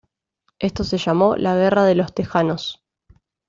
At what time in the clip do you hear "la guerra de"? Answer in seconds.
1.35-1.93